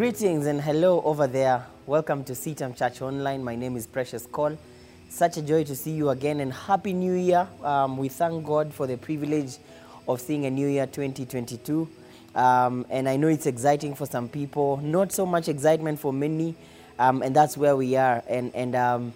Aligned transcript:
Greetings 0.00 0.46
and 0.46 0.62
hello 0.62 1.02
over 1.02 1.26
there. 1.26 1.66
Welcome 1.84 2.24
to 2.24 2.32
CTAM 2.32 2.74
Church 2.74 3.02
Online. 3.02 3.44
My 3.44 3.54
name 3.54 3.76
is 3.76 3.86
Precious 3.86 4.24
Cole. 4.24 4.56
Such 5.10 5.36
a 5.36 5.42
joy 5.42 5.62
to 5.64 5.76
see 5.76 5.90
you 5.90 6.08
again 6.08 6.40
and 6.40 6.54
Happy 6.54 6.94
New 6.94 7.12
Year. 7.12 7.46
Um, 7.62 7.98
we 7.98 8.08
thank 8.08 8.46
God 8.46 8.72
for 8.72 8.86
the 8.86 8.96
privilege 8.96 9.58
of 10.08 10.18
seeing 10.22 10.46
a 10.46 10.50
new 10.50 10.68
year 10.68 10.86
2022. 10.86 11.86
Um, 12.34 12.86
and 12.88 13.10
I 13.10 13.16
know 13.16 13.28
it's 13.28 13.44
exciting 13.44 13.94
for 13.94 14.06
some 14.06 14.26
people, 14.26 14.78
not 14.78 15.12
so 15.12 15.26
much 15.26 15.48
excitement 15.50 16.00
for 16.00 16.14
many, 16.14 16.54
um, 16.98 17.20
and 17.20 17.36
that's 17.36 17.58
where 17.58 17.76
we 17.76 17.94
are. 17.96 18.22
And, 18.26 18.54
and 18.54 18.74
um, 18.74 19.12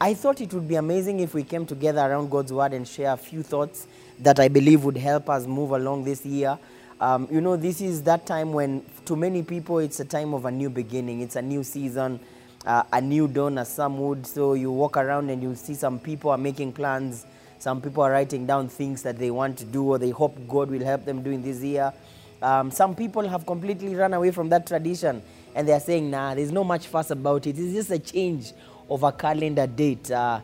I 0.00 0.14
thought 0.14 0.40
it 0.40 0.54
would 0.54 0.66
be 0.66 0.76
amazing 0.76 1.20
if 1.20 1.34
we 1.34 1.42
came 1.42 1.66
together 1.66 2.00
around 2.00 2.30
God's 2.30 2.54
Word 2.54 2.72
and 2.72 2.88
share 2.88 3.12
a 3.12 3.18
few 3.18 3.42
thoughts 3.42 3.86
that 4.20 4.40
I 4.40 4.48
believe 4.48 4.82
would 4.84 4.96
help 4.96 5.28
us 5.28 5.46
move 5.46 5.72
along 5.72 6.04
this 6.04 6.24
year. 6.24 6.58
Um, 7.02 7.26
you 7.32 7.40
know, 7.40 7.56
this 7.56 7.80
is 7.80 8.04
that 8.04 8.26
time 8.26 8.52
when, 8.52 8.84
to 9.06 9.16
many 9.16 9.42
people, 9.42 9.80
it's 9.80 9.98
a 9.98 10.04
time 10.04 10.34
of 10.34 10.44
a 10.44 10.52
new 10.52 10.70
beginning. 10.70 11.20
It's 11.20 11.34
a 11.34 11.42
new 11.42 11.64
season, 11.64 12.20
uh, 12.64 12.84
a 12.92 13.00
new 13.00 13.26
dawn, 13.26 13.58
as 13.58 13.74
some 13.74 13.98
would. 13.98 14.24
So 14.24 14.54
you 14.54 14.70
walk 14.70 14.96
around 14.96 15.28
and 15.28 15.42
you'll 15.42 15.56
see 15.56 15.74
some 15.74 15.98
people 15.98 16.30
are 16.30 16.38
making 16.38 16.74
plans. 16.74 17.26
Some 17.58 17.80
people 17.80 18.04
are 18.04 18.12
writing 18.12 18.46
down 18.46 18.68
things 18.68 19.02
that 19.02 19.18
they 19.18 19.32
want 19.32 19.58
to 19.58 19.64
do 19.64 19.82
or 19.82 19.98
they 19.98 20.10
hope 20.10 20.38
God 20.46 20.70
will 20.70 20.84
help 20.84 21.04
them 21.04 21.24
do 21.24 21.32
in 21.32 21.42
this 21.42 21.60
year. 21.60 21.92
Um, 22.40 22.70
some 22.70 22.94
people 22.94 23.28
have 23.28 23.46
completely 23.46 23.96
run 23.96 24.14
away 24.14 24.30
from 24.30 24.48
that 24.50 24.68
tradition 24.68 25.24
and 25.56 25.66
they 25.66 25.72
are 25.72 25.80
saying, 25.80 26.08
nah, 26.08 26.36
there's 26.36 26.52
no 26.52 26.62
much 26.62 26.86
fuss 26.86 27.10
about 27.10 27.48
it. 27.48 27.58
It's 27.58 27.74
just 27.74 27.90
a 27.90 27.98
change 27.98 28.52
of 28.88 29.02
a 29.02 29.10
calendar 29.10 29.66
date. 29.66 30.08
Uh, 30.08 30.40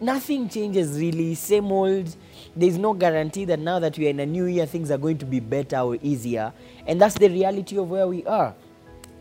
nothing 0.00 0.48
changes 0.48 0.98
really, 0.98 1.34
same 1.34 1.70
old. 1.70 2.14
There's 2.54 2.78
no 2.78 2.94
guarantee 2.94 3.44
that 3.46 3.58
now 3.58 3.78
that 3.78 3.98
we 3.98 4.06
are 4.06 4.10
in 4.10 4.20
a 4.20 4.26
new 4.26 4.44
year, 4.46 4.66
things 4.66 4.90
are 4.90 4.98
going 4.98 5.18
to 5.18 5.26
be 5.26 5.40
better 5.40 5.78
or 5.78 5.98
easier. 6.02 6.52
And 6.86 7.00
that's 7.00 7.14
the 7.14 7.28
reality 7.28 7.78
of 7.78 7.90
where 7.90 8.06
we 8.06 8.24
are. 8.26 8.54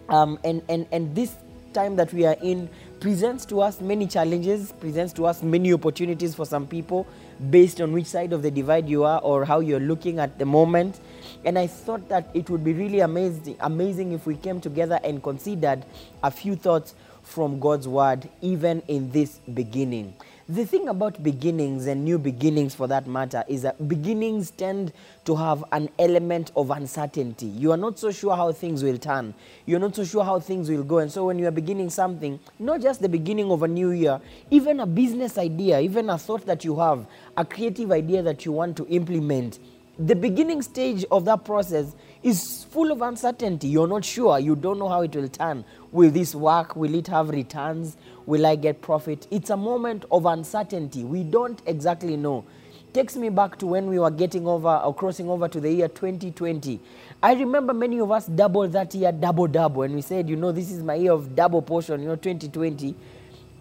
Um, 0.10 0.40
and, 0.44 0.62
and, 0.70 0.88
and 0.92 1.16
this 1.16 1.36
time 1.74 1.96
that 1.98 2.14
we 2.14 2.26
are 2.26 2.38
in 2.42 2.70
presents 3.00 3.46
to 3.46 3.62
us 3.62 3.82
many 3.82 4.08
challenges, 4.08 4.72
presents 4.80 5.14
to 5.14 5.26
us 5.26 5.44
many 5.44 5.74
opportunities 5.74 6.34
for 6.34 6.46
some 6.46 6.66
people 6.66 7.06
based 7.50 7.82
on 7.82 7.92
which 7.92 8.06
side 8.08 8.34
of 8.34 8.42
the 8.42 8.50
divide 8.50 8.88
you 8.88 9.04
are 9.04 9.20
or 9.20 9.46
how 9.46 9.60
you're 9.60 9.80
looking 9.80 10.20
at 10.20 10.40
the 10.40 10.46
moment. 10.46 11.00
And 11.44 11.58
I 11.58 11.68
thought 11.68 12.08
that 12.10 12.30
it 12.34 12.50
would 12.50 12.64
be 12.64 12.74
really 12.74 13.00
amazing, 13.00 13.58
amazing 13.60 14.12
if 14.12 14.26
we 14.26 14.36
came 14.36 14.62
together 14.62 15.00
and 15.04 15.22
considered 15.22 15.86
a 16.24 16.32
few 16.32 16.56
thoughts 16.56 16.96
from 17.24 17.60
God's 17.60 17.88
word, 17.88 18.30
even 18.42 18.82
in 18.88 19.12
this 19.12 19.40
beginning. 19.54 20.14
The 20.48 20.64
thing 20.64 20.90
about 20.90 21.24
beginnings 21.24 21.88
and 21.88 22.06
new 22.06 22.20
beginnings 22.20 22.76
for 22.76 22.86
that 22.86 23.08
matter 23.08 23.44
is 23.48 23.64
that 23.64 23.88
beginnings 23.88 24.52
tend 24.52 24.94
to 25.26 25.36
have 25.36 25.64
an 25.72 25.90
element 25.98 26.52
of 26.56 26.70
uncertainty. 26.70 27.48
You 27.48 27.72
are 27.72 27.78
not 27.78 27.98
so 27.98 28.12
sure 28.12 28.36
how 28.36 28.52
things 28.52 28.84
will 28.84 29.00
turn. 29.00 29.34
You're 29.66 29.80
not 29.80 29.96
so 29.96 30.04
sure 30.04 30.24
how 30.24 30.40
things 30.40 30.70
will 30.70 30.84
go. 30.84 31.00
And 31.00 31.12
so 31.12 31.26
when 31.26 31.40
you 31.40 31.48
are 31.48 31.52
beginning 31.52 31.90
something, 31.90 32.40
not 32.60 32.80
just 32.80 33.02
the 33.02 33.10
beginning 33.10 33.50
of 33.50 33.64
a 33.64 33.68
new 33.68 33.90
year, 33.90 34.22
even 34.52 34.82
a 34.82 34.86
business 34.86 35.40
idea, 35.40 35.80
even 35.80 36.12
a 36.12 36.18
thought 36.20 36.46
that 36.46 36.64
you 36.64 36.78
have, 36.78 37.08
a 37.36 37.44
creative 37.44 37.92
idea 37.92 38.22
that 38.22 38.46
you 38.46 38.52
want 38.52 38.78
to 38.78 38.86
implement, 38.86 39.58
the 39.98 40.16
beginning 40.16 40.62
stage 40.62 41.06
of 41.10 41.24
that 41.26 41.46
process 41.46 41.96
is 42.22 42.66
full 42.66 42.92
of 42.92 43.02
uncertainty. 43.02 43.70
You're 43.70 43.88
not 43.88 44.04
sure. 44.04 44.38
You 44.40 44.56
don't 44.56 44.78
know 44.78 44.90
how 44.90 45.04
it 45.04 45.16
will 45.16 45.30
turn. 45.30 45.64
Will 45.94 46.12
this 46.12 46.36
work? 46.36 46.76
Will 46.76 46.94
it 46.96 47.08
have 47.08 47.30
returns? 47.30 47.96
Will 48.26 48.46
I 48.46 48.58
get 48.58 48.82
profit? 48.82 49.26
It's 49.32 49.50
a 49.52 49.58
moment 49.58 50.04
of 50.12 50.26
uncertainty. 50.26 51.06
We 51.06 51.24
don't 51.24 51.62
exactly 51.66 52.18
know. 52.18 52.44
Takes 52.92 53.16
me 53.16 53.30
back 53.30 53.58
to 53.60 53.68
when 53.68 53.88
we 53.88 53.98
were 53.98 54.12
getting 54.12 54.48
over 54.48 54.76
or 54.84 54.94
crossing 54.94 55.30
over 55.30 55.48
to 55.48 55.62
the 55.62 55.72
year 55.72 55.88
2020. 55.88 56.80
I 57.24 57.34
remember 57.34 57.74
many 57.74 58.00
of 58.00 58.12
us 58.12 58.26
doubled 58.28 58.74
that 58.74 58.94
year, 58.96 59.14
double 59.14 59.48
double, 59.48 59.84
and 59.84 59.96
we 59.96 60.02
said, 60.02 60.30
you 60.30 60.36
know, 60.36 60.52
this 60.52 60.72
is 60.72 60.84
my 60.84 60.96
year 60.96 61.12
of 61.14 61.36
double 61.36 61.62
portion, 61.62 62.02
you 62.02 62.08
know, 62.08 62.16
2020. 62.16 62.96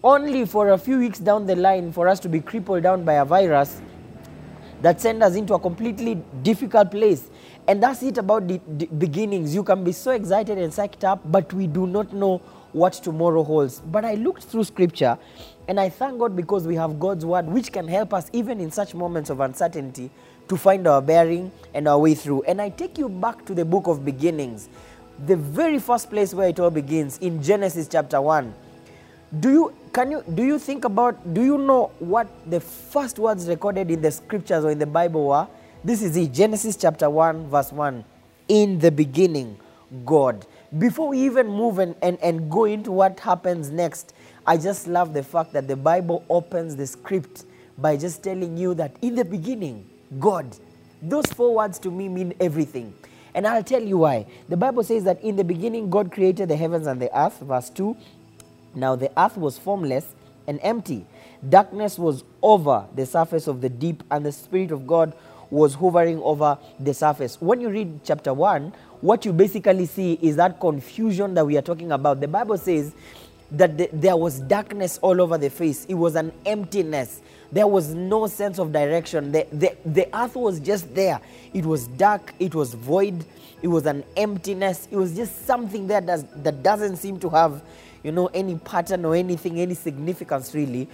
Only 0.03 0.45
for 0.45 0.71
a 0.71 0.77
few 0.77 0.99
weeks 0.99 1.19
down 1.19 1.45
the 1.45 1.55
line 1.55 1.91
for 1.91 2.07
us 2.07 2.19
to 2.21 2.29
be 2.29 2.39
crippled 2.41 2.83
down 2.83 3.03
by 3.05 3.13
a 3.13 3.25
virus 3.25 3.81
that 4.85 5.01
send 5.01 5.23
us 5.23 5.33
into 5.33 5.55
a 5.55 5.59
completely 5.59 6.13
difficult 6.43 6.91
place. 6.91 7.31
And 7.67 7.81
that's 7.81 8.03
it 8.03 8.19
about 8.19 8.47
the, 8.47 8.61
the, 8.67 8.85
beginnings. 8.85 9.55
You 9.55 9.63
can 9.63 9.83
be 9.83 9.91
so 9.91 10.11
excited 10.11 10.59
and 10.59 10.71
psyched 10.71 11.03
up, 11.03 11.21
but 11.25 11.51
we 11.53 11.65
do 11.65 11.87
not 11.87 12.13
know 12.13 12.37
what 12.71 12.93
tomorrow 12.93 13.43
holds. 13.43 13.79
But 13.79 14.05
I 14.05 14.13
looked 14.13 14.43
through 14.43 14.65
scripture 14.65 15.17
and 15.67 15.79
I 15.79 15.89
thank 15.89 16.19
God 16.19 16.35
because 16.35 16.67
we 16.67 16.75
have 16.75 16.99
God's 16.99 17.25
word, 17.25 17.47
which 17.47 17.71
can 17.71 17.87
help 17.87 18.13
us 18.13 18.29
even 18.31 18.59
in 18.59 18.69
such 18.69 18.93
moments 18.93 19.31
of 19.31 19.39
uncertainty 19.39 20.11
to 20.49 20.55
find 20.55 20.85
our 20.85 21.01
bearing 21.01 21.51
and 21.73 21.87
our 21.87 21.97
way 21.97 22.13
through. 22.13 22.43
And 22.43 22.61
I 22.61 22.69
take 22.69 22.99
you 22.99 23.09
back 23.09 23.43
to 23.47 23.55
the 23.55 23.65
book 23.65 23.87
of 23.87 24.05
beginnings, 24.05 24.69
the 25.25 25.35
very 25.35 25.79
first 25.79 26.11
place 26.11 26.31
where 26.31 26.49
it 26.49 26.59
all 26.59 26.69
begins 26.69 27.17
in 27.17 27.41
Genesis 27.41 27.87
chapter 27.87 28.21
1 28.21 28.53
do 29.39 29.51
you 29.51 29.73
can 29.91 30.11
you 30.11 30.23
do 30.33 30.43
you 30.43 30.59
think 30.59 30.85
about 30.85 31.33
do 31.33 31.43
you 31.43 31.57
know 31.57 31.91
what 31.99 32.27
the 32.49 32.59
first 32.59 33.17
words 33.17 33.47
recorded 33.47 33.89
in 33.89 34.01
the 34.01 34.11
scriptures 34.11 34.63
or 34.63 34.71
in 34.71 34.79
the 34.79 34.85
bible 34.85 35.27
were? 35.27 35.47
This 35.83 36.01
is 36.03 36.15
it 36.15 36.31
genesis 36.31 36.75
chapter 36.75 37.09
1 37.09 37.47
verse 37.49 37.71
1 37.71 38.03
in 38.47 38.79
the 38.79 38.91
beginning 38.91 39.57
god. 40.05 40.45
Before 40.77 41.09
we 41.09 41.19
even 41.19 41.47
move 41.47 41.79
and, 41.79 41.95
and, 42.01 42.19
and 42.21 42.51
go 42.51 42.65
into 42.65 42.91
what 42.91 43.19
happens 43.19 43.69
next 43.69 44.13
i 44.45 44.57
just 44.57 44.87
love 44.87 45.13
the 45.13 45.23
fact 45.23 45.53
that 45.53 45.67
the 45.67 45.75
bible 45.75 46.23
opens 46.29 46.75
the 46.75 46.85
script 46.85 47.45
by 47.77 47.97
just 47.97 48.23
telling 48.23 48.57
you 48.57 48.73
that 48.75 48.95
in 49.01 49.15
the 49.15 49.25
beginning 49.25 49.89
god. 50.19 50.55
Those 51.01 51.25
four 51.25 51.55
words 51.55 51.79
to 51.79 51.91
me 51.91 52.09
mean 52.09 52.33
everything. 52.39 52.93
And 53.33 53.47
i'll 53.47 53.63
tell 53.63 53.81
you 53.81 53.97
why. 53.97 54.27
The 54.49 54.57
bible 54.57 54.83
says 54.83 55.03
that 55.05 55.21
in 55.23 55.35
the 55.35 55.43
beginning 55.43 55.89
god 55.89 56.11
created 56.11 56.49
the 56.49 56.55
heavens 56.55 56.85
and 56.85 57.01
the 57.01 57.09
earth 57.17 57.39
verse 57.39 57.71
2 57.71 57.97
now 58.75 58.95
the 58.95 59.11
earth 59.19 59.37
was 59.37 59.57
formless 59.57 60.05
and 60.47 60.59
empty. 60.61 61.05
Darkness 61.47 61.97
was 61.97 62.23
over 62.41 62.85
the 62.95 63.05
surface 63.05 63.47
of 63.47 63.61
the 63.61 63.69
deep, 63.69 64.03
and 64.11 64.25
the 64.25 64.31
Spirit 64.31 64.71
of 64.71 64.85
God 64.85 65.13
was 65.49 65.75
hovering 65.75 66.21
over 66.21 66.57
the 66.79 66.93
surface. 66.93 67.39
When 67.39 67.61
you 67.61 67.69
read 67.69 68.01
chapter 68.03 68.33
1, 68.33 68.73
what 69.01 69.25
you 69.25 69.33
basically 69.33 69.85
see 69.85 70.17
is 70.21 70.35
that 70.37 70.59
confusion 70.59 71.33
that 71.35 71.45
we 71.45 71.57
are 71.57 71.61
talking 71.61 71.91
about. 71.91 72.19
The 72.19 72.27
Bible 72.27 72.57
says 72.57 72.93
that 73.51 73.77
the, 73.77 73.89
there 73.93 74.17
was 74.17 74.39
darkness 74.39 74.97
all 75.01 75.21
over 75.21 75.37
the 75.37 75.49
face, 75.49 75.85
it 75.85 75.93
was 75.93 76.15
an 76.15 76.31
emptiness. 76.45 77.21
There 77.51 77.67
was 77.67 77.93
no 77.93 78.27
sense 78.27 78.59
of 78.59 78.73
direction. 78.73 79.31
The, 79.31 79.47
the, 79.51 79.77
the 79.85 80.17
earth 80.17 80.35
was 80.35 80.59
just 80.59 80.93
there. 80.95 81.21
It 81.53 81.65
was 81.65 81.87
dark, 81.87 82.33
it 82.39 82.55
was 82.55 82.73
void, 82.73 83.23
it 83.61 83.67
was 83.67 83.85
an 83.85 84.03
emptiness. 84.17 84.87
It 84.91 84.97
was 84.97 85.15
just 85.15 85.45
something 85.45 85.87
there 85.87 86.01
does, 86.01 86.25
that 86.37 86.63
doesn't 86.63 86.97
seem 86.97 87.19
to 87.19 87.29
have 87.29 87.61
you 88.05 88.11
know, 88.11 88.27
any 88.35 88.55
pattern 88.55 89.03
or 89.03 89.15
anything, 89.15 89.59
any 89.59 89.73
significance 89.73 90.53
really. 90.53 90.87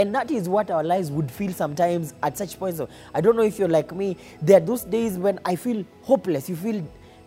And 0.00 0.12
that 0.16 0.32
is 0.32 0.48
what 0.48 0.68
our 0.68 0.82
lives 0.82 1.12
would 1.12 1.30
feel 1.30 1.52
sometimes 1.52 2.12
at 2.24 2.36
such 2.36 2.58
points. 2.58 2.80
Of, 2.80 2.90
I 3.14 3.20
don't 3.20 3.36
know 3.36 3.44
if 3.44 3.56
you're 3.56 3.68
like 3.68 3.94
me. 3.94 4.16
There 4.42 4.56
are 4.56 4.60
those 4.60 4.82
days 4.82 5.16
when 5.16 5.38
I 5.44 5.54
feel 5.54 5.84
hopeless. 6.02 6.48
You 6.48 6.56
feel 6.56 6.86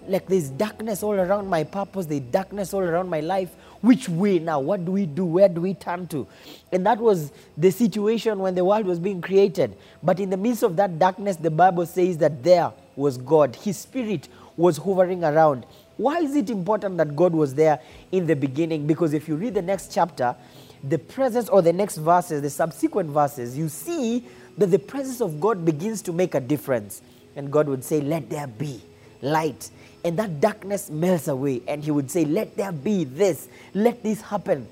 like 0.09 0.27
there's 0.27 0.49
darkness 0.49 1.03
all 1.03 1.13
around 1.13 1.47
my 1.47 1.63
purpose, 1.63 2.05
there's 2.05 2.19
darkness 2.19 2.73
all 2.73 2.81
around 2.81 3.09
my 3.09 3.21
life. 3.21 3.55
Which 3.79 4.09
way 4.09 4.39
now? 4.39 4.59
What 4.59 4.83
do 4.83 4.91
we 4.91 5.05
do? 5.05 5.23
Where 5.23 5.47
do 5.47 5.61
we 5.61 5.73
turn 5.73 6.07
to? 6.07 6.27
And 6.73 6.85
that 6.85 6.97
was 6.97 7.31
the 7.57 7.71
situation 7.71 8.39
when 8.39 8.55
the 8.55 8.65
world 8.65 8.85
was 8.85 8.99
being 8.99 9.21
created. 9.21 9.77
But 10.03 10.19
in 10.19 10.29
the 10.29 10.37
midst 10.37 10.63
of 10.63 10.75
that 10.75 10.99
darkness, 10.99 11.37
the 11.37 11.49
Bible 11.49 11.85
says 11.85 12.17
that 12.17 12.43
there 12.43 12.73
was 12.97 13.17
God. 13.17 13.55
His 13.55 13.77
spirit 13.77 14.27
was 14.57 14.75
hovering 14.75 15.23
around. 15.23 15.65
Why 15.99 16.19
is 16.19 16.33
it 16.33 16.49
important 16.49 16.95
that 16.99 17.13
God 17.13 17.33
was 17.33 17.53
there 17.53 17.81
in 18.13 18.25
the 18.25 18.33
beginning? 18.33 18.87
Because 18.87 19.11
if 19.13 19.27
you 19.27 19.35
read 19.35 19.53
the 19.53 19.61
next 19.61 19.93
chapter, 19.93 20.33
the 20.81 20.97
presence 20.97 21.49
or 21.49 21.61
the 21.61 21.73
next 21.73 21.97
verses, 21.97 22.41
the 22.41 22.49
subsequent 22.49 23.09
verses, 23.09 23.57
you 23.57 23.67
see 23.67 24.23
that 24.57 24.67
the 24.67 24.79
presence 24.79 25.19
of 25.19 25.41
God 25.41 25.65
begins 25.65 26.01
to 26.03 26.13
make 26.13 26.35
a 26.35 26.39
difference. 26.39 27.01
And 27.35 27.51
God 27.51 27.67
would 27.67 27.83
say, 27.83 27.99
Let 27.99 28.29
there 28.29 28.47
be 28.47 28.81
light. 29.21 29.71
And 30.05 30.17
that 30.17 30.39
darkness 30.39 30.89
melts 30.89 31.27
away. 31.27 31.63
And 31.67 31.83
He 31.83 31.91
would 31.91 32.09
say, 32.09 32.23
Let 32.23 32.55
there 32.55 32.71
be 32.71 33.03
this. 33.03 33.49
Let 33.73 34.01
this 34.01 34.21
happen. 34.21 34.69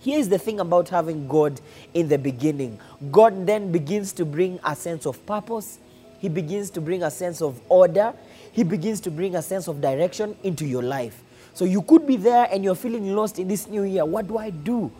Here's 0.00 0.30
the 0.30 0.38
thing 0.38 0.60
about 0.60 0.88
having 0.88 1.28
God 1.28 1.60
in 1.92 2.08
the 2.08 2.16
beginning 2.16 2.80
God 3.10 3.46
then 3.46 3.70
begins 3.70 4.14
to 4.14 4.24
bring 4.24 4.60
a 4.64 4.74
sense 4.74 5.04
of 5.04 5.26
purpose, 5.26 5.78
He 6.20 6.30
begins 6.30 6.70
to 6.70 6.80
bring 6.80 7.02
a 7.02 7.10
sense 7.10 7.42
of 7.42 7.60
order, 7.68 8.14
He 8.56 8.64
begins 8.64 9.02
to 9.02 9.10
bring 9.10 9.36
a 9.36 9.42
sense 9.42 9.68
of 9.68 9.82
direction 9.82 10.34
into 10.42 10.64
your 10.64 10.82
life. 10.82 11.22
So 11.52 11.66
you 11.66 11.82
could 11.82 12.06
be 12.06 12.16
there 12.16 12.48
and 12.50 12.64
you're 12.64 12.74
feeling 12.74 13.14
lost 13.14 13.38
in 13.38 13.48
this 13.48 13.66
new 13.68 13.82
year. 13.82 14.06
What 14.06 14.28
do 14.28 14.38
I 14.38 14.48
do? 14.48 14.90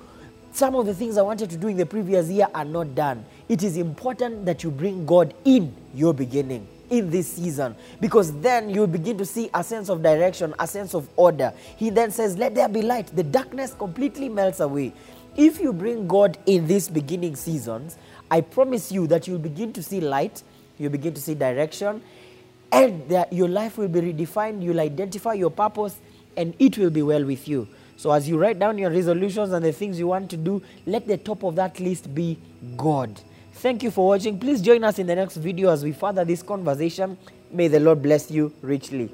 Some 0.53 0.75
of 0.75 0.85
the 0.85 0.93
things 0.93 1.17
I 1.17 1.23
wanted 1.23 1.49
to 1.49 1.57
do 1.57 1.69
in 1.69 1.79
the 1.79 1.87
previous 1.87 2.29
year 2.29 2.49
are 2.55 2.67
not 2.67 2.95
done. 2.95 3.25
It 3.49 3.63
is 3.63 3.79
important 3.79 4.45
that 4.45 4.63
you 4.63 4.71
bring 4.71 5.07
God 5.07 5.33
in 5.47 5.75
your 5.95 6.13
beginning 6.13 6.69
in 6.91 7.09
this 7.09 7.33
season 7.33 7.75
because 7.99 8.31
then 8.41 8.69
you'll 8.69 8.89
begin 8.89 9.17
to 9.17 9.25
see 9.25 9.49
a 9.55 9.65
sense 9.65 9.89
of 9.89 10.03
direction, 10.03 10.55
a 10.59 10.67
sense 10.67 10.95
of 10.95 11.09
order. 11.17 11.55
He 11.79 11.89
then 11.89 12.11
says, 12.11 12.37
Let 12.37 12.55
there 12.55 12.69
be 12.69 12.83
light. 12.83 13.07
The 13.17 13.23
darkness 13.23 13.73
completely 13.73 14.29
melts 14.29 14.61
away. 14.61 14.93
If 15.35 15.61
you 15.61 15.73
bring 15.73 16.07
God 16.07 16.37
in 16.45 16.67
these 16.67 16.91
beginning 16.91 17.37
seasons, 17.37 17.97
I 18.31 18.43
promise 18.43 18.93
you 18.93 19.07
that 19.07 19.27
you'll 19.27 19.39
begin 19.39 19.73
to 19.73 19.83
see 19.83 20.03
light, 20.03 20.43
you'll 20.77 20.93
begin 20.93 21.15
to 21.15 21.23
see 21.23 21.35
direction, 21.35 22.03
and 22.73 23.09
that 23.09 23.33
your 23.33 23.49
life 23.49 23.79
will 23.79 23.89
be 23.89 24.01
redefined. 24.01 24.63
You'll 24.63 24.81
identify 24.81 25.35
your 25.35 25.51
purpose, 25.51 25.97
and 26.37 26.55
it 26.59 26.79
will 26.79 26.91
be 26.91 27.03
well 27.03 27.25
with 27.25 27.47
you. 27.49 27.69
So, 27.97 28.11
as 28.13 28.29
you 28.29 28.37
write 28.39 28.59
down 28.59 28.77
your 28.77 28.91
resolutions 28.91 29.53
and 29.53 29.65
the 29.65 29.73
things 29.73 29.99
you 29.99 30.09
want 30.09 30.31
to 30.31 30.37
do, 30.37 30.63
let 30.85 31.07
the 31.07 31.17
top 31.17 31.43
of 31.45 31.57
that 31.57 31.81
list 31.81 32.15
be 32.15 32.39
God. 32.77 33.21
Thank 33.55 33.83
you 33.83 33.91
for 33.91 34.09
watching. 34.09 34.39
Please 34.39 34.61
join 34.61 34.85
us 34.85 34.99
in 34.99 35.07
the 35.07 35.15
next 35.15 35.37
video 35.37 35.71
as 35.71 35.83
we 35.83 35.93
further 35.93 36.25
this 36.25 36.43
conversation. 36.43 37.17
May 37.51 37.69
the 37.69 37.81
Lord 37.81 38.03
bless 38.03 38.31
you 38.31 38.53
richly. 38.61 39.11